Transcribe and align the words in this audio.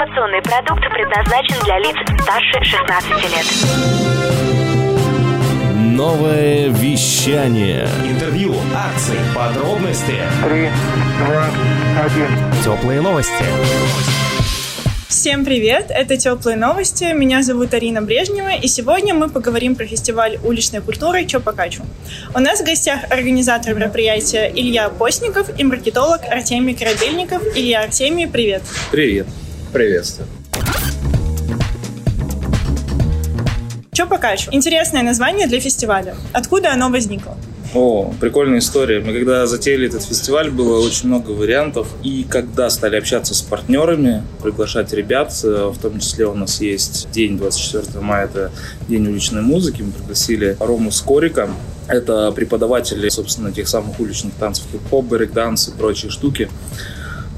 Информационный 0.00 0.40
продукт 0.40 0.80
предназначен 0.94 1.56
для 1.62 1.78
лиц 1.78 1.94
старше 2.22 2.64
16 2.64 3.10
лет. 3.34 3.44
Новое 5.76 6.68
вещание. 6.68 7.86
Интервью, 8.08 8.54
акции, 8.74 9.18
подробности. 9.36 10.16
Три, 10.42 10.70
два, 11.18 11.44
один. 12.02 12.28
Теплые 12.64 13.02
новости. 13.02 13.44
Всем 15.06 15.44
привет! 15.44 15.90
Это 15.90 16.16
«Теплые 16.16 16.56
новости». 16.56 17.12
Меня 17.12 17.42
зовут 17.42 17.74
Арина 17.74 18.00
Брежнева, 18.00 18.54
и 18.54 18.68
сегодня 18.68 19.12
мы 19.12 19.28
поговорим 19.28 19.74
про 19.74 19.84
фестиваль 19.84 20.38
уличной 20.42 20.80
культуры 20.80 21.26
«Чё 21.26 21.40
покачу». 21.40 21.82
У 22.34 22.38
нас 22.38 22.62
в 22.62 22.64
гостях 22.64 23.00
организатор 23.10 23.74
мероприятия 23.74 24.50
Илья 24.54 24.88
Постников 24.88 25.50
и 25.58 25.64
маркетолог 25.64 26.22
Артемий 26.24 26.74
Корабельников. 26.74 27.42
Илья, 27.54 27.82
Артемий, 27.82 28.28
привет! 28.28 28.62
Привет! 28.90 29.26
Приветствую! 29.72 30.28
«Чё 33.92 34.06
покачу»— 34.08 34.50
интересное 34.52 35.02
название 35.02 35.46
для 35.46 35.60
фестиваля. 35.60 36.16
Откуда 36.32 36.72
оно 36.72 36.90
возникло? 36.90 37.36
О, 37.72 38.12
прикольная 38.20 38.58
история. 38.58 38.98
Мы 38.98 39.12
когда 39.12 39.46
затеяли 39.46 39.86
этот 39.86 40.02
фестиваль, 40.02 40.50
было 40.50 40.84
очень 40.84 41.06
много 41.06 41.30
вариантов. 41.30 41.86
И 42.02 42.26
когда 42.28 42.68
стали 42.68 42.96
общаться 42.96 43.32
с 43.32 43.42
партнерами, 43.42 44.24
приглашать 44.42 44.92
ребят, 44.92 45.32
э, 45.44 45.70
в 45.72 45.78
том 45.78 46.00
числе 46.00 46.26
у 46.26 46.34
нас 46.34 46.60
есть 46.60 47.08
день 47.12 47.38
24 47.38 48.00
мая, 48.00 48.24
это 48.24 48.50
День 48.88 49.06
уличной 49.06 49.42
музыки, 49.42 49.82
мы 49.82 49.92
пригласили 49.92 50.56
Рому 50.58 50.90
Скорика, 50.90 51.48
это 51.86 52.32
преподаватель, 52.32 53.08
собственно, 53.08 53.52
тех 53.52 53.68
самых 53.68 54.00
уличных 54.00 54.34
танцев, 54.34 54.64
хип-хоп, 54.72 55.04
брейк-данс 55.04 55.68
и 55.68 55.78
прочие 55.78 56.10
штуки. 56.10 56.48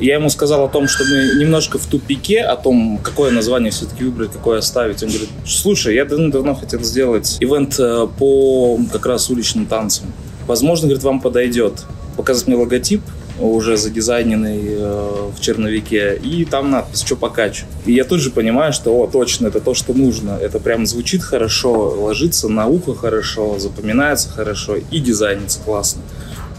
Я 0.03 0.15
ему 0.15 0.31
сказал 0.31 0.65
о 0.65 0.69
том, 0.69 0.89
что 0.89 1.05
мы 1.05 1.41
немножко 1.41 1.79
в 1.79 1.87
тупике, 1.87 2.41
о 2.41 2.57
том, 2.57 2.99
какое 3.01 3.31
название 3.31 3.71
все-таки 3.71 4.03
выбрать, 4.03 4.33
какое 4.33 4.59
оставить. 4.59 5.01
Он 5.05 5.11
говорит, 5.11 5.29
слушай, 5.47 5.95
я 5.95 6.05
давно 6.05 6.57
хотел 6.57 6.83
сделать 6.83 7.37
ивент 7.39 7.79
э, 7.79 8.09
по 8.19 8.81
как 8.93 9.07
раз 9.07 9.31
уличным 9.31 9.67
танцам. 9.67 10.13
Возможно, 10.49 10.89
говорит, 10.89 11.05
вам 11.05 11.21
подойдет. 11.21 11.85
Показать 12.17 12.49
мне 12.49 12.57
логотип, 12.57 13.01
уже 13.39 13.77
задизайненный 13.77 14.61
э, 14.71 15.31
в 15.37 15.41
черновике, 15.41 16.17
и 16.21 16.45
там 16.47 16.73
надпись 16.73 17.03
«Что 17.03 17.15
покачу». 17.15 17.67
И 17.87 17.93
я 17.93 18.03
тут 18.03 18.19
же 18.19 18.31
понимаю, 18.31 18.73
что, 18.73 18.91
о, 18.91 19.07
точно, 19.07 19.47
это 19.47 19.61
то, 19.61 19.73
что 19.73 19.95
нужно. 19.95 20.37
Это 20.41 20.59
прям 20.59 20.85
звучит 20.85 21.23
хорошо, 21.23 21.91
ложится 21.91 22.49
на 22.49 22.67
ухо 22.67 22.97
хорошо, 22.97 23.57
запоминается 23.61 24.31
хорошо 24.31 24.79
и 24.91 24.99
дизайнится 24.99 25.61
классно. 25.65 26.03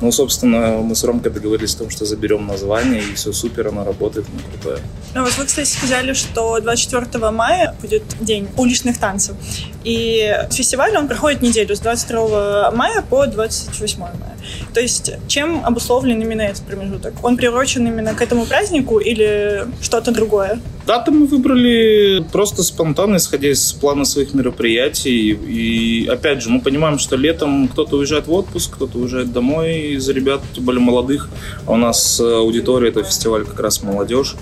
Ну, 0.04 0.12
собственно, 0.12 0.82
мы 0.82 0.96
с 0.96 1.04
Ромкой 1.06 1.32
договорились 1.32 1.76
о 1.76 1.78
том, 1.78 1.90
что 1.90 2.04
заберем 2.04 2.46
название, 2.46 3.02
и 3.02 3.14
все 3.14 3.32
супер, 3.32 3.70
оно 3.70 3.86
работает, 3.86 4.26
оно 4.30 4.42
крутое. 4.52 4.80
Ну, 5.16 5.23
вот 5.23 5.38
вы, 5.38 5.46
кстати, 5.46 5.70
сказали, 5.70 6.12
что 6.12 6.59
24 6.59 7.32
мая 7.32 7.73
будет 7.80 8.04
день 8.20 8.50
уличных 8.58 9.00
танцев. 9.00 9.38
И 9.86 10.46
фестиваль, 10.52 10.98
он 10.98 11.08
проходит 11.08 11.42
неделю 11.42 11.74
с 11.74 11.80
22 11.80 12.72
мая 12.72 13.02
по 13.02 13.26
28 13.28 14.00
мая. 14.00 14.33
То 14.73 14.81
есть 14.81 15.11
чем 15.27 15.66
обусловлен 15.66 16.22
именно 16.22 16.41
этот 16.41 16.63
промежуток? 16.63 17.13
Он 17.23 17.38
приурочен 17.38 17.86
именно 17.88 18.13
к 18.13 18.22
этому 18.22 18.45
празднику 18.45 19.00
или 19.00 19.66
что-то 19.81 20.11
другое? 20.11 20.59
Дату 20.85 21.13
мы 21.13 21.27
выбрали 21.27 22.25
просто 22.33 22.61
спонтанно, 22.61 23.16
исходя 23.16 23.50
из 23.50 23.72
плана 23.72 24.03
своих 24.03 24.33
мероприятий. 24.33 25.31
И 25.31 26.08
опять 26.08 26.41
же, 26.41 26.50
мы 26.50 26.59
понимаем, 26.59 27.00
что 27.00 27.16
летом 27.16 27.69
кто-то 27.69 27.97
уезжает 27.97 28.27
в 28.27 28.33
отпуск, 28.33 28.75
кто-то 28.75 28.97
уезжает 28.97 29.31
домой 29.31 29.94
из 29.94 30.09
ребят, 30.09 30.41
тем 30.53 30.66
более 30.66 30.81
молодых. 30.81 31.30
А 31.66 31.72
у 31.72 31.78
нас 31.78 32.19
аудитория, 32.19 32.89
это 32.89 33.03
фестиваль 33.03 33.45
как 33.45 33.59
раз 33.61 33.81
молодежь. 33.81 34.35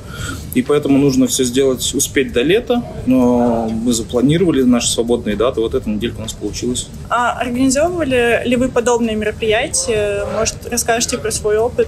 И 0.55 0.63
поэтому 0.63 0.97
нужно 0.97 1.27
все 1.27 1.43
сделать, 1.43 1.93
успеть 1.93 2.33
до 2.33 2.41
лета. 2.41 2.83
Но 3.05 3.69
мы 3.69 3.93
запланировали 3.93 4.63
наши 4.63 4.89
свободные 4.89 5.35
даты. 5.35 5.61
Вот 5.61 5.75
эта 5.75 5.87
неделька 5.87 6.17
у 6.17 6.21
нас 6.21 6.33
получилась. 6.33 6.87
А 7.09 7.33
организовывали 7.39 8.41
ли 8.45 8.55
вы 8.55 8.69
подобные 8.69 9.15
мероприятия? 9.15 9.90
Может, 10.35 10.55
расскажете 10.69 11.17
про 11.17 11.31
свой 11.31 11.57
опыт? 11.57 11.87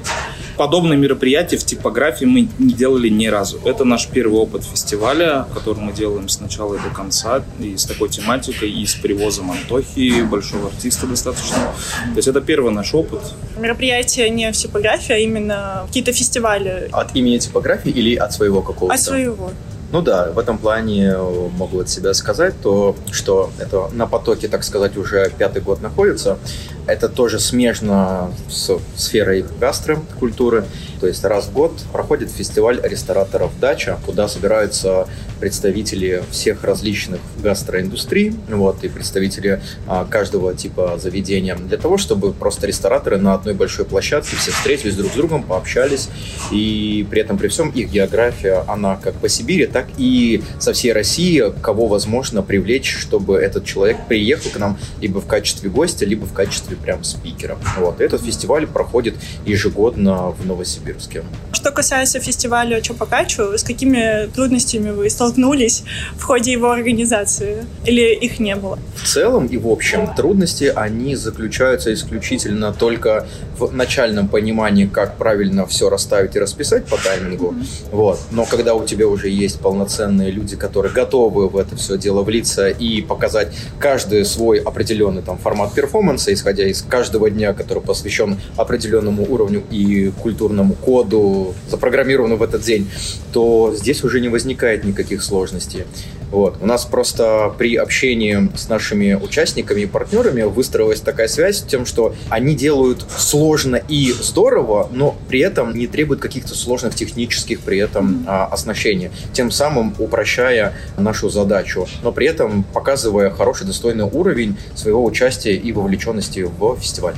Подобные 0.58 0.98
мероприятия 0.98 1.58
в 1.58 1.66
типографии 1.66 2.26
мы 2.26 2.48
не 2.60 2.74
делали 2.74 3.10
ни 3.10 3.28
разу. 3.28 3.60
Это 3.66 3.86
наш 3.86 4.08
первый 4.08 4.40
опыт 4.40 4.64
фестиваля, 4.64 5.48
который 5.54 5.80
мы 5.80 5.94
делаем 5.94 6.30
с 6.30 6.40
начала 6.40 6.76
и 6.76 6.78
до 6.78 6.90
конца, 6.90 7.44
и 7.60 7.76
с 7.76 7.86
такой 7.86 8.10
тематикой, 8.10 8.70
и 8.70 8.86
с 8.86 8.96
привозом 8.96 9.52
Антохи, 9.52 10.22
большого 10.22 10.68
артиста 10.68 11.08
достаточно. 11.08 11.58
То 11.58 12.18
есть 12.18 12.28
это 12.28 12.42
первый 12.42 12.72
наш 12.72 12.94
опыт. 12.94 13.22
Мероприятие 13.58 14.30
не 14.30 14.52
в 14.52 14.56
типографии, 14.56 15.14
а 15.14 15.18
именно 15.18 15.84
какие-то 15.88 16.14
фестивали. 16.14 16.90
От 16.92 17.16
имени 17.16 17.38
типографии 17.40 17.92
или 17.92 18.16
от 18.16 18.34
своего 18.34 18.62
какого-то? 18.62 18.94
От 18.94 19.02
своего. 19.02 19.52
Ну 19.92 20.02
да, 20.02 20.32
в 20.32 20.40
этом 20.40 20.58
плане 20.58 21.16
могу 21.56 21.82
от 21.82 21.88
себя 21.88 22.16
сказать 22.16 22.56
то, 22.64 22.96
что 23.12 23.52
это 23.60 23.90
на 23.94 24.08
потоке, 24.08 24.48
так 24.48 24.64
сказать, 24.64 24.98
уже 24.98 25.32
пятый 25.38 25.62
год 25.62 25.82
находится. 25.82 26.40
Это 26.86 27.08
тоже 27.10 27.40
смежно 27.40 28.32
с 28.50 28.78
сферой 28.96 29.46
гастрокультуры. 29.60 30.66
То 31.00 31.08
есть 31.08 31.24
раз 31.26 31.48
в 31.48 31.54
год 31.54 31.74
проходит 31.92 32.32
фестиваль 32.32 32.80
рестораторов 32.82 33.52
«Дача», 33.60 34.00
куда 34.06 34.30
собираются 34.30 35.08
представители 35.40 36.24
всех 36.32 36.64
различных 36.64 37.20
гастроиндустрий 37.42 38.34
вот, 38.48 38.82
и 38.86 38.88
представители 38.88 39.62
а, 39.86 40.06
каждого 40.06 40.54
типа 40.54 40.98
заведения 41.02 41.58
для 41.58 41.78
того, 41.78 41.98
чтобы 41.98 42.32
просто 42.32 42.68
рестораторы 42.68 43.18
на 43.18 43.34
одной 43.34 43.54
большой 43.54 43.84
площадке 43.84 44.38
все 44.38 44.52
встретились 44.52 44.96
друг 44.96 45.12
с 45.12 45.16
другом, 45.16 45.44
пообщались. 45.44 46.08
И 46.52 47.06
при 47.10 47.20
этом, 47.20 47.38
при 47.38 47.50
всем, 47.50 47.70
их 47.72 47.92
география, 47.92 48.64
она 48.70 48.96
как 48.96 49.16
по 49.16 49.28
Сибири, 49.28 49.66
так 49.66 49.88
и 49.98 50.42
со 50.60 50.72
всей 50.72 50.94
России, 50.94 51.44
кого 51.62 51.88
возможно 51.88 52.42
привлечь, 52.42 52.96
чтобы 52.96 53.36
этот 53.36 53.66
человек 53.66 53.98
приехал 54.08 54.50
к 54.52 54.58
нам 54.58 54.78
либо 55.02 55.20
в 55.20 55.28
качестве 55.28 55.70
гостя, 55.70 56.06
либо 56.06 56.26
в 56.26 56.32
качестве 56.32 56.73
прям 56.76 57.04
спикера. 57.04 57.58
Вот. 57.78 58.02
Этот 58.02 58.24
фестиваль 58.24 58.68
проходит 58.68 59.16
ежегодно 59.46 60.32
в 60.32 60.46
Новосибирске. 60.46 61.24
Что 61.52 61.72
касается 61.72 62.20
фестиваля 62.20 62.82
Чопакачу, 62.82 63.58
с 63.58 63.64
какими 63.64 64.28
трудностями 64.34 64.92
вы 64.92 65.10
столкнулись 65.10 65.84
в 66.18 66.24
ходе 66.24 66.52
его 66.52 66.72
организации? 66.72 67.66
Или 67.86 68.14
их 68.14 68.40
не 68.40 68.56
было? 68.56 68.78
В 68.96 69.08
целом 69.08 69.48
и 69.48 69.58
в 69.58 69.68
общем 69.68 70.14
трудности, 70.14 70.72
они 70.76 71.16
заключаются 71.16 71.94
исключительно 71.94 72.74
только 72.74 73.26
в 73.58 73.74
начальном 73.74 74.28
понимании, 74.28 74.86
как 74.86 75.18
правильно 75.18 75.66
все 75.66 75.90
расставить 75.90 76.36
и 76.36 76.40
расписать 76.40 76.86
по 76.86 76.98
таймингу. 76.98 77.52
Mm-hmm. 77.52 77.66
Вот. 77.92 78.20
Но 78.32 78.46
когда 78.46 78.76
у 78.76 78.86
тебя 78.86 79.08
уже 79.08 79.30
есть 79.30 79.60
полноценные 79.60 80.32
люди, 80.32 80.56
которые 80.56 80.92
готовы 80.92 81.48
в 81.48 81.58
это 81.58 81.76
все 81.76 81.98
дело 81.98 82.24
влиться 82.24 82.70
и 82.70 83.02
показать 83.02 83.54
каждый 83.80 84.26
свой 84.26 84.60
определенный 84.60 85.22
там 85.22 85.38
формат 85.38 85.74
перформанса, 85.74 86.34
исходя 86.34 86.63
из 86.70 86.82
каждого 86.82 87.30
дня, 87.30 87.54
который 87.54 87.82
посвящен 87.82 88.38
определенному 88.56 89.24
уровню 89.24 89.64
и 89.70 90.12
культурному 90.22 90.74
коду, 90.74 91.54
запрограммировано 91.70 92.36
в 92.36 92.44
этот 92.44 92.62
день, 92.62 92.90
то 93.32 93.74
здесь 93.76 94.04
уже 94.04 94.22
не 94.22 94.30
возникает 94.30 94.84
никаких 94.84 95.24
сложностей. 95.24 95.86
Вот. 96.34 96.58
У 96.62 96.66
нас 96.66 96.84
просто 96.84 97.54
при 97.60 97.76
общении 97.76 98.50
с 98.58 98.68
нашими 98.68 99.14
участниками 99.14 99.82
и 99.82 99.86
партнерами 99.86 100.42
выстроилась 100.42 101.00
такая 101.00 101.28
связь 101.28 101.60
с 101.60 101.62
тем, 101.62 101.86
что 101.86 102.16
они 102.30 102.56
делают 102.56 103.06
сложно 103.16 103.76
и 103.76 104.12
здорово, 104.12 104.90
но 104.92 105.16
при 105.30 105.42
этом 105.42 105.76
не 105.78 105.86
требуют 105.86 106.24
каких-то 106.24 106.56
сложных 106.56 106.96
технических 106.96 107.60
при 107.60 107.78
этом 107.78 108.26
а, 108.28 108.48
оснащений, 108.48 109.12
тем 109.32 109.52
самым 109.52 109.94
упрощая 110.00 110.74
нашу 110.98 111.30
задачу, 111.30 111.88
но 112.02 112.12
при 112.12 112.26
этом 112.26 112.64
показывая 112.64 113.30
хороший 113.30 113.68
достойный 113.68 114.06
уровень 114.06 114.58
своего 114.74 115.06
участия 115.06 115.56
и 115.56 115.72
вовлеченности 115.72 116.40
в 116.40 116.78
фестиваль. 116.80 117.14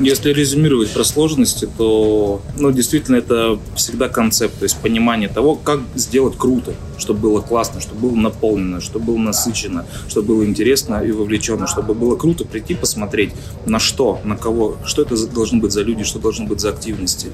Если 0.00 0.32
резюмировать 0.32 0.90
про 0.90 1.04
сложности, 1.04 1.68
то 1.78 2.40
ну, 2.58 2.72
действительно 2.72 3.16
это 3.16 3.58
всегда 3.76 4.08
концепт, 4.08 4.58
то 4.58 4.64
есть 4.64 4.76
понимание 4.78 5.28
того, 5.28 5.54
как 5.54 5.80
сделать 5.94 6.36
круто, 6.38 6.74
чтобы 6.98 7.20
было 7.20 7.40
классно, 7.40 7.80
чтобы 7.80 8.08
было 8.08 8.16
наполнено, 8.16 8.80
чтобы 8.80 9.06
было 9.06 9.18
насыщенно, 9.18 9.84
чтобы 10.08 10.28
было 10.28 10.44
интересно 10.44 11.02
и 11.04 11.10
вовлеченно, 11.10 11.66
чтобы 11.66 11.94
было 11.94 12.16
круто 12.16 12.44
прийти 12.44 12.74
посмотреть 12.74 13.32
на 13.66 13.78
что, 13.78 14.20
на 14.24 14.36
кого, 14.36 14.78
что 14.84 15.02
это 15.02 15.14
должны 15.26 15.60
быть 15.60 15.72
за 15.72 15.82
люди, 15.82 16.04
что 16.04 16.18
должно 16.18 16.46
быть 16.46 16.60
за 16.60 16.70
активности. 16.70 17.28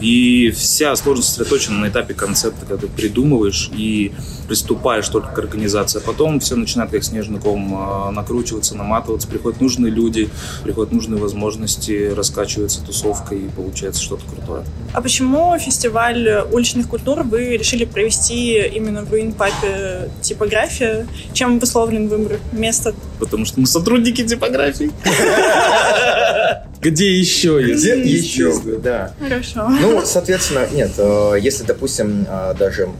И 0.00 0.50
вся 0.50 0.94
сложность 0.96 1.30
сосредоточена 1.30 1.78
на 1.78 1.88
этапе 1.88 2.14
концепта, 2.14 2.66
когда 2.66 2.86
ты 2.86 2.88
придумываешь 2.88 3.70
и 3.76 4.12
приступаешь 4.46 5.08
только 5.08 5.32
к 5.32 5.38
организации, 5.38 5.98
а 5.98 6.02
потом 6.06 6.40
все 6.40 6.54
начинает 6.56 6.90
как 6.90 7.02
снежный 7.02 7.40
ком 7.40 7.74
а, 7.74 8.10
накручиваться, 8.12 8.76
наматываться, 8.76 9.26
приходят 9.26 9.60
нужные 9.60 9.90
люди, 9.90 10.28
приходят 10.62 10.92
нужные 10.92 11.20
возможности, 11.20 11.95
раскачивается 12.14 12.82
тусовка 12.82 13.34
и 13.34 13.48
получается 13.48 14.02
что-то 14.02 14.24
крутое. 14.26 14.64
А 14.92 15.00
почему 15.00 15.58
фестиваль 15.58 16.44
уличных 16.52 16.88
культур 16.88 17.22
вы 17.22 17.56
решили 17.56 17.84
провести 17.84 18.66
именно 18.66 19.02
в 19.02 19.14
Инпапе 19.14 20.10
типография? 20.20 21.06
Чем 21.32 21.56
обусловлен 21.56 22.08
выбор 22.08 22.38
места? 22.52 22.94
Потому 23.18 23.44
что 23.44 23.60
мы 23.60 23.66
сотрудники 23.66 24.26
типографии. 24.26 24.90
Где 26.80 27.18
еще 27.18 27.60
есть? 27.60 27.82
Где 27.82 28.00
еще? 28.00 28.52
Да. 28.78 29.12
Хорошо. 29.18 29.68
Ну, 29.68 30.02
соответственно, 30.04 30.68
нет, 30.72 30.92
э, 30.98 31.36
если, 31.40 31.64
допустим, 31.64 32.26
э, 32.28 32.54
даже 32.58 32.90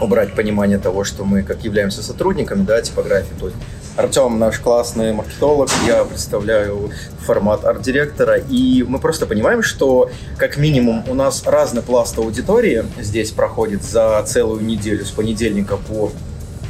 убрать 0.00 0.34
понимание 0.34 0.78
того, 0.78 1.04
что 1.04 1.24
мы 1.24 1.42
как 1.42 1.64
являемся 1.64 2.02
сотрудниками, 2.02 2.64
да, 2.64 2.80
типографии, 2.80 3.34
то 3.38 3.46
есть 3.46 3.58
Артем 3.96 4.38
наш 4.38 4.58
классный 4.58 5.14
маркетолог, 5.14 5.70
я 5.86 6.04
представляю 6.04 6.90
формат 7.20 7.64
арт-директора, 7.64 8.36
и 8.36 8.84
мы 8.86 8.98
просто 8.98 9.24
понимаем, 9.24 9.62
что 9.62 10.10
как 10.36 10.58
минимум 10.58 11.02
у 11.08 11.14
нас 11.14 11.44
разный 11.46 11.80
пласт 11.80 12.18
аудитории 12.18 12.84
здесь 13.00 13.30
проходит 13.30 13.82
за 13.82 14.22
целую 14.26 14.62
неделю, 14.62 15.06
с 15.06 15.10
понедельника 15.10 15.78
по 15.78 16.12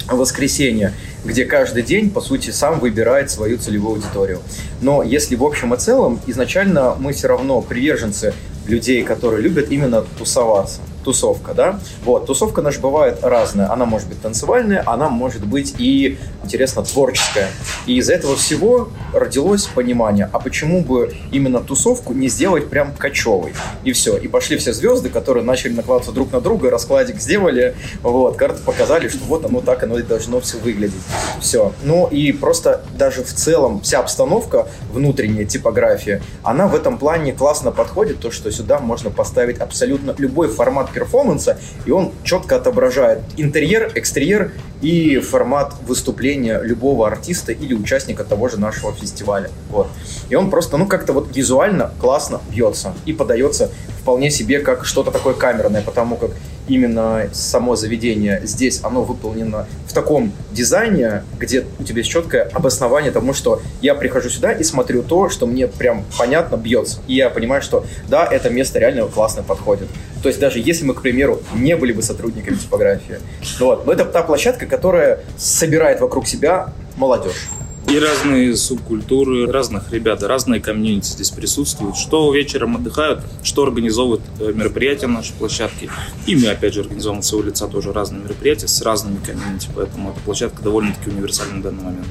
воскресенье, 0.08 0.93
где 1.25 1.46
каждый 1.46 1.82
день, 1.82 2.11
по 2.11 2.20
сути, 2.20 2.50
сам 2.50 2.78
выбирает 2.78 3.28
свою 3.28 3.58
целевую 3.58 3.96
аудиторию. 3.96 4.40
Но 4.81 5.02
если 5.02 5.34
в 5.34 5.43
общем 5.43 5.75
и 5.75 5.78
целом, 5.78 6.20
изначально 6.28 6.94
мы 6.96 7.12
все 7.12 7.26
равно 7.26 7.61
приверженцы 7.61 8.34
людей, 8.69 9.02
которые 9.02 9.43
любят 9.43 9.73
именно 9.73 10.02
тусоваться 10.17 10.81
тусовка, 11.06 11.55
да? 11.55 11.79
Вот, 12.05 12.26
тусовка 12.26 12.62
наша 12.62 12.81
бывает 12.81 13.19
разная. 13.23 13.73
Она 13.73 13.85
может 13.85 14.08
быть 14.08 14.20
танцевальная, 14.20 14.82
она 14.87 15.08
может 15.08 15.47
быть 15.47 15.76
и, 15.79 16.19
интересно, 16.43 16.82
творческая. 16.82 17.49
И 17.87 17.97
из 17.97 18.11
этого 18.11 18.35
всего 18.35 18.88
родилось 19.14 19.67
понимание, 19.67 20.29
а 20.32 20.41
почему 20.41 20.82
бы 20.82 21.14
именно 21.31 21.61
тусовку 21.61 22.12
не 22.12 22.29
сделать 22.29 22.69
прям 22.69 22.93
кочевой? 22.93 23.55
И 23.85 23.93
все. 23.93 24.17
И 24.17 24.26
пошли 24.26 24.56
все 24.56 24.73
звезды, 24.73 25.08
которые 25.08 25.44
начали 25.44 25.75
накладываться 25.75 26.11
друг 26.11 26.32
на 26.32 26.41
друга, 26.41 26.70
раскладик 26.70 27.20
сделали, 27.20 27.76
вот, 28.02 28.37
карты 28.37 28.61
показали, 28.64 29.09
что 29.09 29.25
вот 29.26 29.44
оно 29.44 29.61
так, 29.61 29.85
оно 29.85 30.00
и 30.00 30.02
должно 30.02 30.41
все 30.41 30.59
выглядеть. 30.59 31.02
Все. 31.41 31.73
Ну 31.85 32.09
и 32.09 32.32
просто 32.32 32.82
даже 32.99 33.23
в 33.23 33.32
целом 33.32 33.81
вся 33.82 34.00
обстановка, 34.00 34.67
внутренняя 34.93 35.44
типография, 35.44 36.20
она 36.43 36.67
в 36.67 36.75
этом 36.75 36.99
плане 36.99 37.32
классно 37.32 37.70
подходит, 37.70 38.19
то, 38.19 38.32
что 38.32 38.50
сюда 38.50 38.81
можно 38.81 39.11
поставить 39.11 39.59
абсолютно 39.59 40.12
любой 40.19 40.49
формат 40.49 40.91
перформанса, 40.96 41.58
и 41.84 41.90
он 41.90 42.12
четко 42.25 42.56
отображает 42.56 43.20
интерьер, 43.37 43.93
экстерьер 43.94 44.52
и 44.81 45.19
формат 45.19 45.75
выступления 45.87 46.60
любого 46.62 47.06
артиста 47.06 47.52
или 47.52 47.75
участника 47.75 48.25
того 48.25 48.48
же 48.48 48.58
нашего 48.58 48.93
фестиваля. 48.93 49.50
Вот. 49.70 49.88
И 50.31 50.34
он 50.34 50.50
просто, 50.50 50.78
ну, 50.78 50.87
как-то 50.87 51.12
вот 51.12 51.37
визуально 51.37 51.93
классно 52.00 52.40
бьется 52.50 52.94
и 53.04 53.12
подается 53.12 53.70
вполне 54.00 54.31
себе 54.31 54.60
как 54.60 54.87
что-то 54.87 55.10
такое 55.10 55.34
камерное, 55.34 55.82
потому 55.82 56.16
как 56.16 56.31
именно 56.68 57.28
само 57.32 57.76
заведение 57.76 58.40
здесь, 58.44 58.80
оно 58.82 59.02
выполнено 59.02 59.66
в 59.86 59.92
таком 59.92 60.32
дизайне, 60.52 61.22
где 61.38 61.64
у 61.78 61.84
тебя 61.84 61.98
есть 61.98 62.10
четкое 62.10 62.48
обоснование 62.52 63.10
тому, 63.10 63.34
что 63.34 63.62
я 63.80 63.94
прихожу 63.94 64.30
сюда 64.30 64.52
и 64.52 64.62
смотрю 64.64 65.02
то, 65.02 65.28
что 65.28 65.46
мне 65.46 65.68
прям 65.68 66.04
понятно 66.18 66.56
бьется. 66.56 67.00
И 67.06 67.14
я 67.14 67.30
понимаю, 67.30 67.62
что 67.62 67.84
да, 68.08 68.26
это 68.26 68.50
место 68.50 68.78
реально 68.78 69.06
классно 69.06 69.42
подходит. 69.42 69.88
То 70.22 70.28
есть 70.28 70.40
даже 70.40 70.58
если 70.58 70.84
мы, 70.84 70.94
к 70.94 71.02
примеру, 71.02 71.40
не 71.54 71.76
были 71.76 71.92
бы 71.92 72.02
сотрудниками 72.02 72.56
типографии. 72.56 73.18
Вот. 73.60 73.86
Но 73.86 73.92
это 73.92 74.04
та 74.04 74.22
площадка, 74.22 74.66
которая 74.66 75.20
собирает 75.36 76.00
вокруг 76.00 76.26
себя 76.26 76.72
молодежь. 76.96 77.48
И 77.88 77.99
разные 78.00 78.56
субкультуры, 78.56 79.50
разных 79.50 79.93
ребят, 79.93 80.23
разные 80.23 80.61
комьюнити 80.61 81.11
здесь 81.11 81.31
присутствуют. 81.31 81.97
Что 81.97 82.33
вечером 82.35 82.77
отдыхают, 82.77 83.23
что 83.44 83.62
организовывают 83.62 84.23
э, 84.41 84.53
мероприятия 84.53 85.06
на 85.06 85.15
нашей 85.15 85.35
площадке. 85.35 85.88
И 86.27 86.35
мы, 86.35 86.49
опять 86.49 86.75
же, 86.75 86.81
организовываем 86.81 87.23
с 87.23 87.29
своего 87.29 87.47
лица 87.47 87.69
тоже 87.69 87.93
разные 87.93 88.23
мероприятия 88.23 88.67
с 88.67 88.83
разными 88.83 89.19
комьюнити. 89.25 89.69
Поэтому 89.75 90.11
эта 90.11 90.21
площадка 90.21 90.62
довольно-таки 90.62 91.11
универсальна 91.11 91.61
в 91.61 91.62
данный 91.62 91.85
момент. 91.85 92.06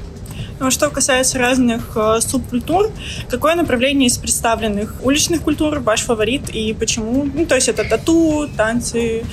Ну, 0.58 0.70
что 0.70 0.88
касается 0.88 1.38
разных 1.38 1.92
э, 1.94 2.20
субкультур, 2.20 2.90
какое 3.28 3.54
направление 3.54 4.06
из 4.06 4.16
представленных 4.16 4.94
уличных 5.04 5.42
культур 5.42 5.80
ваш 5.80 6.00
фаворит 6.00 6.48
и 6.48 6.72
почему? 6.72 7.24
Ну, 7.24 7.44
то 7.44 7.54
есть 7.54 7.68
это 7.68 7.84
тату, 7.84 8.48
танцы, 8.56 9.24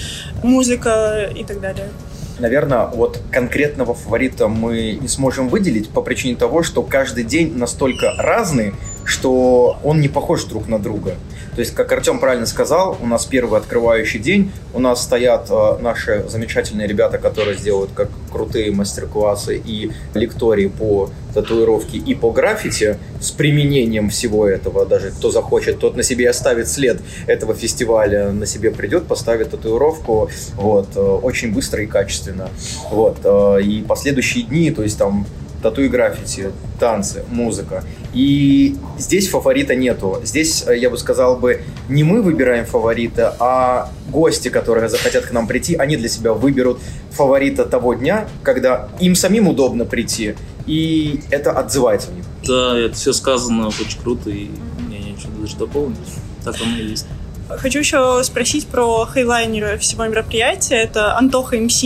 музыка 0.44 1.32
и 1.34 1.46
так 1.46 1.62
далее. 1.62 1.90
Наверное, 2.40 2.88
вот 2.88 3.22
конкретного 3.32 3.94
фаворита 3.94 4.48
мы 4.48 4.98
не 5.00 5.08
сможем 5.08 5.50
выделить 5.50 5.90
по 5.90 6.02
причине 6.02 6.36
того, 6.36 6.64
что 6.64 6.82
каждый 6.82 7.24
день 7.24 7.56
настолько 7.56 8.14
разный, 8.18 8.74
что 9.06 9.78
он 9.84 10.02
не 10.02 10.08
похож 10.08 10.44
друг 10.46 10.68
на 10.68 10.80
друга. 10.80 11.16
То 11.56 11.60
есть, 11.60 11.76
как 11.76 11.92
Артем 11.92 12.20
правильно 12.20 12.48
сказал, 12.48 12.98
у 13.00 13.06
нас 13.06 13.26
первый 13.26 13.60
открывающий 13.60 14.20
день, 14.20 14.52
у 14.74 14.80
нас 14.80 15.04
стоят 15.04 15.48
э, 15.52 15.78
наши 15.82 16.26
замечательные 16.28 16.88
ребята, 16.88 17.20
которые 17.20 17.58
сделают 17.58 17.92
как 17.94 18.10
крутые 18.32 18.72
мастер-классы 18.72 19.62
и 19.64 19.92
лектории 20.16 20.68
по 20.68 21.12
татуировке 21.34 21.98
и 21.98 22.16
по 22.16 22.32
граффити 22.32 22.98
с 23.22 23.30
применением 23.30 24.10
всего 24.10 24.48
этого. 24.48 24.86
Даже 24.88 25.12
кто 25.12 25.30
захочет, 25.30 25.80
тот 25.80 25.96
на 25.96 26.02
себе 26.02 26.28
оставит 26.28 26.68
след 26.68 27.02
этого 27.28 27.54
фестиваля, 27.54 28.32
на 28.32 28.48
себе 28.48 28.72
придет, 28.72 29.06
поставит 29.06 29.52
татуировку, 29.52 30.32
вот, 30.56 30.88
э, 30.96 31.00
очень 31.00 31.54
быстро 31.54 31.84
и 31.84 31.86
качественно. 31.86 32.50
Вот, 32.90 33.18
э, 33.24 33.62
и 33.62 33.84
последующие 33.84 34.46
дни, 34.46 34.72
то 34.72 34.82
есть 34.82 34.98
там 34.98 35.28
тату 35.64 35.82
и 35.82 35.88
граффити, 35.88 36.52
танцы, 36.80 37.24
музыка. 37.30 37.84
И 38.14 38.76
здесь 39.00 39.30
фаворита 39.30 39.76
нету. 39.76 40.22
Здесь, 40.24 40.66
э, 40.68 40.78
я 40.78 40.90
бы 40.90 40.98
сказал 40.98 41.38
бы, 41.38 41.64
не 41.90 42.04
мы 42.04 42.22
выбираем 42.22 42.66
фаворита, 42.66 43.36
а 43.40 43.90
гости, 44.10 44.50
которые 44.50 44.90
захотят 44.90 45.26
к 45.26 45.32
нам 45.32 45.48
прийти, 45.48 45.76
они 45.76 45.98
для 45.98 46.10
себя 46.10 46.34
выберут 46.34 46.80
фаворита 47.12 47.66
того 47.66 47.96
дня, 47.96 48.28
когда 48.44 48.90
им 49.00 49.16
самим 49.16 49.48
удобно 49.48 49.86
прийти, 49.86 50.36
и 50.68 51.22
это 51.32 51.52
отзывается 51.52 52.12
в 52.12 52.16
них. 52.16 52.26
Да, 52.46 52.78
это 52.78 52.94
все 52.94 53.14
сказано 53.14 53.68
очень 53.68 54.00
круто, 54.02 54.30
и 54.30 54.50
мне 54.80 55.00
нечего 55.00 55.32
даже 55.42 55.58
дополнить. 55.58 55.98
Так 56.44 56.56
оно 56.62 56.78
и 56.78 56.86
есть. 56.90 57.08
Хочу 57.50 57.80
еще 57.80 58.24
спросить 58.24 58.68
про 58.68 59.06
хейлайнера 59.06 59.78
всего 59.78 60.06
мероприятия. 60.06 60.76
Это 60.76 61.18
Антоха 61.18 61.58
МС. 61.58 61.84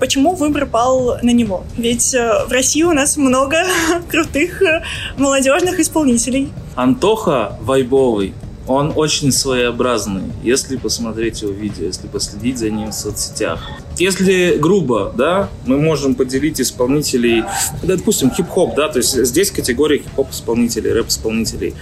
Почему 0.00 0.34
выбор 0.34 0.64
пал 0.64 1.18
на 1.22 1.30
него? 1.30 1.62
Ведь 1.76 2.14
э, 2.14 2.46
в 2.48 2.52
России 2.52 2.82
у 2.82 2.92
нас 2.92 3.18
много 3.18 3.66
крутых 4.10 4.62
э, 4.62 4.82
молодежных 5.18 5.78
исполнителей. 5.78 6.50
Антоха 6.74 7.58
вайбовый, 7.60 8.32
он 8.66 8.94
очень 8.96 9.30
своеобразный, 9.30 10.22
если 10.42 10.76
посмотреть 10.76 11.42
его 11.42 11.52
видео, 11.52 11.84
если 11.84 12.06
последить 12.06 12.56
за 12.56 12.70
ним 12.70 12.92
в 12.92 12.94
соцсетях. 12.94 13.60
Если 13.98 14.56
грубо, 14.58 15.12
да, 15.14 15.50
мы 15.66 15.76
можем 15.76 16.14
поделить 16.14 16.60
исполнителей, 16.62 17.44
допустим, 17.82 18.30
хип-хоп, 18.30 18.74
да, 18.74 18.88
то 18.88 18.98
есть 18.98 19.22
здесь 19.26 19.50
категория 19.50 19.98
хип-хоп 19.98 20.30
исполнителей, 20.30 20.92
рэп 20.92 21.08
исполнителей. 21.08 21.74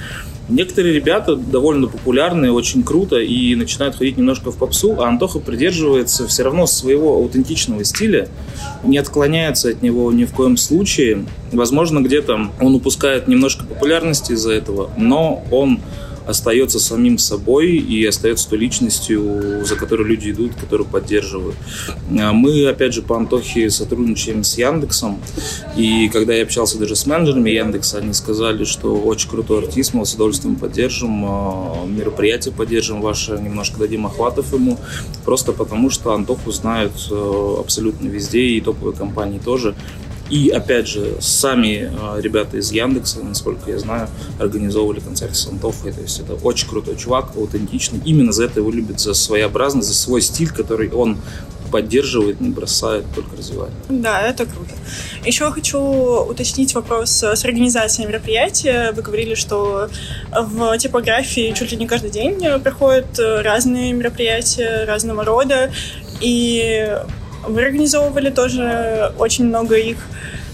Некоторые 0.49 0.95
ребята 0.95 1.37
довольно 1.37 1.89
популярные, 1.89 2.53
очень 2.53 2.83
круто 2.83 3.17
и 3.17 3.55
начинают 3.55 3.97
ходить 3.97 4.17
немножко 4.17 4.51
в 4.51 4.57
попсу, 4.57 4.97
а 4.99 5.09
Антоха 5.09 5.41
придерживается 5.41 6.27
все 6.27 6.43
равно 6.43 6.67
своего 6.67 7.15
аутентичного 7.17 7.85
стиля, 7.85 8.29
не 8.83 8.97
отклоняется 8.97 9.69
от 9.69 9.83
него 9.83 10.11
ни 10.11 10.25
в 10.25 10.33
коем 10.33 10.57
случае. 10.57 11.27
Возможно, 11.53 12.01
где-то 12.01 12.51
он 12.61 12.75
упускает 12.75 13.29
немножко 13.29 13.67
популярности 13.67 14.33
из-за 14.33 14.53
этого, 14.53 14.91
но 14.97 15.45
он 15.51 15.81
остается 16.29 16.79
самим 16.79 17.17
собой 17.17 17.71
и 17.71 18.05
остается 18.05 18.51
той 18.51 18.59
личностью, 18.59 19.65
за 19.65 19.77
которой 19.77 20.07
люди 20.07 20.31
идут, 20.31 20.55
которую 20.55 20.87
поддерживают. 20.87 21.57
А 22.21 22.33
Мы, 22.33 22.67
опять 22.69 22.93
же, 22.93 23.03
по 23.03 23.17
Антохе 23.17 23.71
сотрудничаем 23.71 24.45
с 24.45 24.59
Яндексом, 24.59 25.21
и 25.77 26.09
когда 26.11 26.35
я 26.35 26.43
общался 26.43 26.79
даже 26.79 26.97
с 26.97 27.07
менеджерами 27.07 27.51
Яндекса, 27.51 27.99
они 27.99 28.13
сказали, 28.13 28.65
что 28.65 28.95
очень 28.95 29.31
крутой 29.31 29.65
артист, 29.65 29.95
мы 29.95 30.05
с 30.05 30.15
удовольствием 30.15 30.57
поддержим, 30.57 31.25
а, 31.25 31.87
мероприятие 31.87 32.53
поддержим 32.53 33.01
ваше, 33.01 33.33
немножко 33.33 33.79
дадим 33.79 34.05
охватов 34.05 34.53
ему, 34.53 34.77
просто 35.25 35.53
потому 35.53 35.89
что 35.89 36.13
Антоху 36.13 36.53
знают 36.53 36.93
э, 37.11 37.55
абсолютно 37.59 38.07
везде, 38.09 38.43
и 38.43 38.61
топовые 38.61 38.95
компании 38.95 39.39
тоже. 39.39 39.75
И, 40.31 40.51
опять 40.51 40.87
же, 40.87 41.17
сами 41.21 41.91
э, 41.91 42.21
ребята 42.21 42.59
из 42.59 42.71
Яндекса, 42.71 43.21
насколько 43.23 43.71
я 43.71 43.79
знаю, 43.79 44.09
организовывали 44.39 45.01
концерт 45.01 45.35
с 45.37 45.47
Антохой. 45.49 45.93
То 45.93 46.03
есть 46.03 46.21
это 46.21 46.35
очень 46.35 46.69
крутой 46.69 46.97
чувак, 46.97 47.33
аутентичный. 47.37 48.01
Именно 48.05 48.33
за 48.33 48.45
это 48.45 48.61
его 48.61 48.71
любят, 48.71 49.01
за 49.01 49.15
своеобразность, 49.15 49.89
за 49.89 49.95
свой 49.95 50.21
стиль, 50.21 50.51
который 50.51 50.91
он 50.91 51.19
поддерживает, 51.71 52.41
не 52.41 52.49
бросает, 52.49 53.05
только 53.15 53.37
развивает. 53.37 53.73
Да, 53.91 54.23
это 54.23 54.47
круто. 54.47 54.73
Еще 55.25 55.51
хочу 55.51 55.79
уточнить 55.79 56.75
вопрос 56.75 57.23
с 57.23 57.45
организацией 57.45 58.09
мероприятия. 58.09 58.93
Вы 58.93 59.03
говорили, 59.03 59.35
что 59.35 59.91
в 60.33 60.79
типографии 60.79 61.53
чуть 61.55 61.71
ли 61.73 61.77
не 61.77 61.87
каждый 61.87 62.11
день 62.11 62.41
проходят 62.63 63.19
разные 63.19 63.93
мероприятия 63.93 64.85
разного 64.87 65.25
рода. 65.25 65.71
И 66.23 66.91
вы 67.47 67.63
организовывали 67.65 68.31
тоже 68.31 69.13
очень 69.19 69.47
много 69.47 69.77
их. 69.77 69.99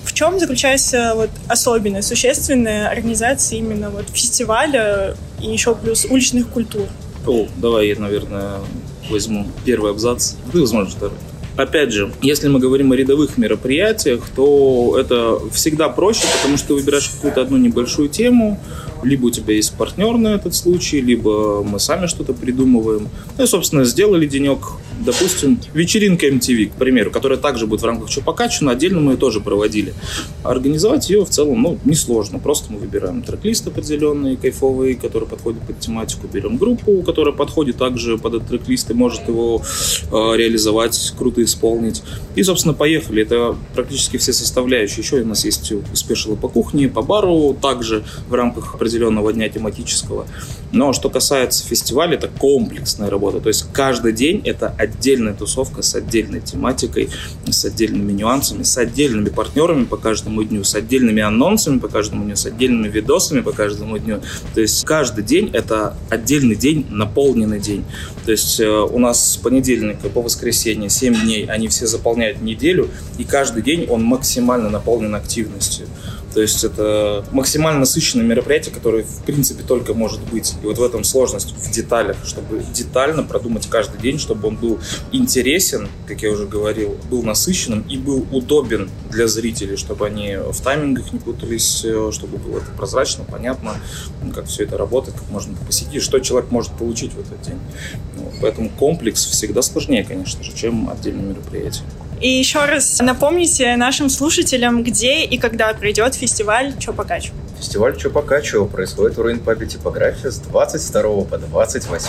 В 0.04 0.12
чем 0.12 0.38
заключается 0.38 1.12
вот 1.14 1.30
особенность, 1.48 2.08
существенная 2.08 2.88
организация 2.88 3.58
именно 3.58 3.90
вот 3.90 4.08
фестиваля 4.10 5.16
и 5.40 5.46
еще 5.46 5.74
плюс 5.74 6.04
уличных 6.04 6.48
культур? 6.48 6.86
О, 7.26 7.46
давай 7.56 7.88
я, 7.88 7.98
наверное, 7.98 8.60
возьму 9.10 9.46
первый 9.64 9.92
абзац, 9.92 10.34
ты, 10.52 10.60
возможно, 10.60 10.90
второй. 10.90 11.18
Опять 11.56 11.92
же, 11.92 12.12
если 12.20 12.48
мы 12.48 12.58
говорим 12.58 12.90
о 12.90 12.96
рядовых 12.96 13.38
мероприятиях, 13.38 14.24
то 14.34 14.96
это 14.98 15.38
всегда 15.52 15.88
проще, 15.88 16.26
потому 16.40 16.56
что 16.56 16.68
ты 16.68 16.74
выбираешь 16.74 17.08
какую-то 17.08 17.42
одну 17.42 17.56
небольшую 17.58 18.08
тему, 18.08 18.60
либо 19.04 19.26
у 19.26 19.30
тебя 19.30 19.54
есть 19.54 19.72
партнер 19.74 20.16
на 20.16 20.34
этот 20.34 20.56
случай, 20.56 21.00
либо 21.00 21.62
мы 21.62 21.78
сами 21.78 22.06
что-то 22.06 22.32
придумываем. 22.32 23.08
Ну 23.38 23.44
и, 23.44 23.46
собственно, 23.46 23.84
сделали 23.84 24.26
денек, 24.26 24.58
допустим, 25.04 25.60
вечеринка 25.72 26.26
MTV, 26.26 26.70
к 26.70 26.72
примеру, 26.72 27.10
которая 27.10 27.38
также 27.38 27.66
будет 27.66 27.82
в 27.82 27.84
рамках 27.84 28.10
Чупакачу, 28.10 28.64
но 28.64 28.70
отдельно 28.70 29.00
мы 29.00 29.12
ее 29.12 29.18
тоже 29.18 29.40
проводили. 29.40 29.94
Организовать 30.42 31.08
ее 31.10 31.24
в 31.24 31.30
целом, 31.30 31.62
ну, 31.62 31.78
несложно. 31.84 32.38
Просто 32.38 32.72
мы 32.72 32.78
выбираем 32.78 33.22
трек-лист 33.22 33.66
определенный, 33.66 34.36
кайфовый, 34.36 34.94
который 34.94 35.28
подходит 35.28 35.62
под 35.62 35.78
тематику, 35.80 36.26
берем 36.26 36.56
группу, 36.56 37.02
которая 37.02 37.34
подходит 37.34 37.76
также 37.76 38.18
под 38.18 38.34
этот 38.34 38.48
трек-лист 38.48 38.90
и 38.90 38.94
может 38.94 39.28
его 39.28 39.62
э, 40.10 40.36
реализовать, 40.36 41.14
круто 41.18 41.42
исполнить. 41.42 42.02
И, 42.34 42.42
собственно, 42.42 42.74
поехали. 42.74 43.22
Это 43.22 43.56
практически 43.74 44.16
все 44.16 44.32
составляющие. 44.32 44.98
Еще 44.98 45.16
у 45.16 45.26
нас 45.26 45.44
есть 45.44 45.72
спешилы 45.94 46.36
по 46.36 46.48
кухне, 46.48 46.88
по 46.88 47.02
бару, 47.02 47.56
также 47.60 48.04
в 48.28 48.34
рамках 48.34 48.74
определенного 48.74 49.32
дня 49.32 49.48
тематического. 49.48 50.26
Но 50.74 50.92
что 50.92 51.08
касается 51.08 51.64
фестиваля, 51.64 52.16
это 52.16 52.26
комплексная 52.26 53.08
работа. 53.08 53.40
То 53.40 53.48
есть 53.48 53.66
каждый 53.72 54.12
день 54.12 54.42
это 54.44 54.74
отдельная 54.76 55.32
тусовка 55.32 55.82
с 55.82 55.94
отдельной 55.94 56.40
тематикой, 56.40 57.10
с 57.48 57.64
отдельными 57.64 58.10
нюансами, 58.10 58.64
с 58.64 58.76
отдельными 58.76 59.28
партнерами 59.28 59.84
по 59.84 59.96
каждому 59.96 60.42
дню, 60.42 60.64
с 60.64 60.74
отдельными 60.74 61.22
анонсами 61.22 61.78
по 61.78 61.86
каждому 61.86 62.24
дню, 62.24 62.34
с 62.34 62.44
отдельными 62.46 62.88
видосами 62.88 63.40
по 63.40 63.52
каждому 63.52 63.98
дню. 63.98 64.20
То 64.54 64.60
есть 64.60 64.84
каждый 64.84 65.22
день 65.22 65.48
это 65.52 65.96
отдельный 66.10 66.56
день, 66.56 66.86
наполненный 66.90 67.60
день. 67.60 67.84
То 68.24 68.32
есть 68.32 68.58
э, 68.58 68.68
у 68.68 68.98
нас 68.98 69.34
с 69.34 69.36
понедельника 69.36 70.08
по 70.08 70.22
воскресенье 70.22 70.90
7 70.90 71.22
дней, 71.22 71.46
они 71.46 71.68
все 71.68 71.86
заполняют 71.86 72.42
неделю, 72.42 72.90
и 73.16 73.22
каждый 73.22 73.62
день 73.62 73.86
он 73.88 74.02
максимально 74.02 74.70
наполнен 74.70 75.14
активностью. 75.14 75.86
То 76.34 76.40
есть 76.40 76.64
это 76.64 77.24
максимально 77.30 77.80
насыщенное 77.80 78.26
мероприятие, 78.26 78.74
которое 78.74 79.04
в 79.04 79.22
принципе 79.22 79.62
только 79.62 79.94
может 79.94 80.20
быть. 80.20 80.54
И 80.62 80.66
вот 80.66 80.78
в 80.78 80.82
этом 80.82 81.04
сложность 81.04 81.54
в 81.56 81.70
деталях, 81.70 82.16
чтобы 82.24 82.60
детально 82.74 83.22
продумать 83.22 83.68
каждый 83.68 84.00
день, 84.00 84.18
чтобы 84.18 84.48
он 84.48 84.56
был 84.56 84.80
интересен, 85.12 85.88
как 86.08 86.22
я 86.22 86.30
уже 86.30 86.46
говорил, 86.46 86.98
был 87.08 87.22
насыщенным 87.22 87.82
и 87.88 87.96
был 87.96 88.26
удобен 88.32 88.90
для 89.10 89.28
зрителей, 89.28 89.76
чтобы 89.76 90.06
они 90.06 90.36
в 90.36 90.60
таймингах 90.60 91.12
не 91.12 91.20
путались, 91.20 91.84
э, 91.84 92.10
чтобы 92.12 92.38
было 92.38 92.58
это 92.58 92.70
прозрачно, 92.76 93.24
понятно, 93.24 93.76
как 94.34 94.46
все 94.46 94.64
это 94.64 94.76
работает, 94.76 95.16
как 95.16 95.30
можно 95.30 95.56
посетить, 95.64 96.02
что 96.02 96.18
человек 96.18 96.50
может 96.50 96.72
получить 96.72 97.12
в 97.12 97.20
этот 97.20 97.40
день. 97.42 97.60
Поэтому 98.40 98.70
комплекс 98.70 99.24
всегда 99.24 99.62
сложнее, 99.62 100.02
конечно 100.02 100.42
же, 100.42 100.52
чем 100.52 100.90
отдельное 100.90 101.26
мероприятие. 101.26 101.84
И 102.24 102.38
еще 102.38 102.64
раз 102.64 103.00
напомните 103.00 103.76
нашим 103.76 104.08
слушателям, 104.08 104.82
где 104.82 105.24
и 105.24 105.36
когда 105.36 105.74
пройдет 105.74 106.14
фестиваль 106.14 106.72
Чо 106.78 106.94
Покачу. 106.94 107.34
Фестиваль 107.58 107.98
Чо 107.98 108.08
Покачу 108.08 108.64
происходит 108.64 109.18
в 109.18 109.20
Руин-пабе 109.20 109.66
типография 109.66 110.30
с 110.30 110.38
22 110.38 111.02
по 111.24 111.36
28 111.36 112.08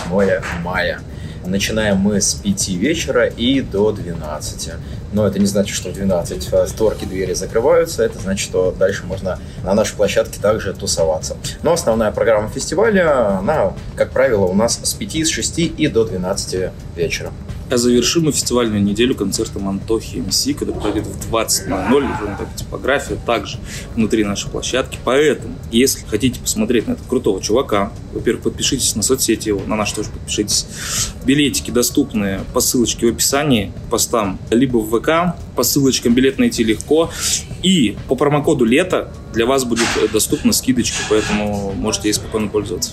мая. 0.62 1.00
Начинаем 1.44 1.98
мы 1.98 2.22
с 2.22 2.32
5 2.32 2.68
вечера 2.68 3.26
и 3.26 3.60
до 3.60 3.92
12. 3.92 4.70
Но 5.12 5.26
это 5.26 5.38
не 5.38 5.44
значит, 5.44 5.76
что 5.76 5.90
в 5.90 5.92
12 5.92 6.48
э, 6.50 6.66
створки 6.66 7.04
двери 7.04 7.34
закрываются. 7.34 8.02
Это 8.02 8.18
значит, 8.18 8.48
что 8.48 8.70
дальше 8.72 9.04
можно 9.04 9.38
на 9.64 9.74
нашей 9.74 9.96
площадке 9.96 10.40
также 10.40 10.72
тусоваться. 10.72 11.36
Но 11.62 11.74
основная 11.74 12.10
программа 12.10 12.48
фестиваля, 12.48 13.36
она, 13.40 13.74
как 13.96 14.12
правило, 14.12 14.46
у 14.46 14.54
нас 14.54 14.80
с 14.82 14.94
5, 14.94 15.26
с 15.26 15.28
6 15.28 15.58
и 15.58 15.88
до 15.88 16.06
12 16.06 16.70
вечера. 16.96 17.32
А 17.68 17.78
завершим 17.78 18.24
мы 18.24 18.32
фестивальную 18.32 18.80
неделю 18.82 19.16
концертом 19.16 19.68
Антохи 19.68 20.18
МС, 20.18 20.46
который 20.56 20.74
пройдет 20.74 21.04
в 21.04 21.34
20.00 21.34 22.46
в 22.52 22.56
типография, 22.56 23.16
также 23.26 23.58
внутри 23.96 24.22
нашей 24.22 24.48
площадки. 24.50 24.98
Поэтому, 25.04 25.54
если 25.72 26.04
хотите 26.06 26.38
посмотреть 26.38 26.86
на 26.86 26.92
этого 26.92 27.08
крутого 27.08 27.42
чувака, 27.42 27.92
во-первых, 28.12 28.44
подпишитесь 28.44 28.94
на 28.94 29.02
соцсети 29.02 29.48
его, 29.48 29.62
на 29.66 29.74
наш 29.74 29.90
тоже 29.90 30.10
подпишитесь. 30.10 30.66
Билетики 31.24 31.72
доступны 31.72 32.40
по 32.54 32.60
ссылочке 32.60 33.06
в 33.06 33.14
описании 33.14 33.72
постам, 33.90 34.38
либо 34.50 34.78
в 34.78 35.00
ВК, 35.00 35.36
по 35.56 35.64
ссылочкам 35.64 36.14
билет 36.14 36.38
найти 36.38 36.62
легко. 36.62 37.10
И 37.62 37.96
по 38.06 38.14
промокоду 38.14 38.64
«Лето» 38.64 39.12
для 39.36 39.44
вас 39.44 39.64
будет 39.64 39.86
доступна 40.12 40.52
скидочка, 40.52 40.96
поэтому 41.10 41.72
можете 41.72 42.08
ей 42.08 42.14
спокойно 42.14 42.48
пользоваться. 42.48 42.92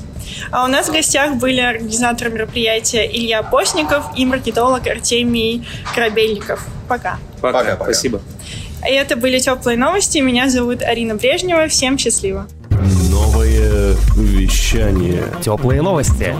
А 0.51 0.65
у 0.65 0.67
нас 0.67 0.89
в 0.89 0.91
гостях 0.91 1.35
были 1.35 1.61
организаторы 1.61 2.31
мероприятия 2.31 3.09
Илья 3.09 3.43
Постников 3.43 4.05
и 4.17 4.25
маркетолог 4.25 4.85
Артемий 4.85 5.65
Корабельников. 5.95 6.67
Пока. 6.89 7.17
Пока. 7.41 7.59
Пока. 7.59 7.71
Пока. 7.77 7.83
Спасибо. 7.85 8.21
И 8.87 8.93
это 8.93 9.15
были 9.15 9.39
теплые 9.39 9.77
новости. 9.77 10.17
Меня 10.17 10.49
зовут 10.49 10.81
Арина 10.81 11.15
Брежнева. 11.15 11.69
Всем 11.69 11.97
счастливо. 11.97 12.45
Новое 13.09 13.95
вещание. 14.17 15.23
Теплые 15.41 15.81
новости. 15.81 16.35